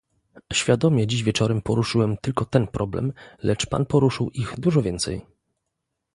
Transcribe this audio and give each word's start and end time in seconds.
Świadomie 0.53 1.07
dziś 1.07 1.23
wieczorem 1.23 1.61
poruszyłem 1.61 2.17
tylko 2.17 2.45
ten 2.45 2.67
problem, 2.67 3.13
lecz 3.43 3.65
pan 3.65 3.85
poruszył 3.85 4.29
ich 4.29 4.59
dużo 4.59 4.81
więcej 4.81 5.21